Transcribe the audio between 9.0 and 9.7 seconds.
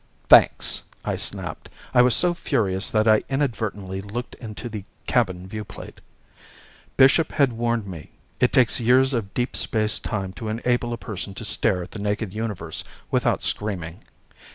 of deep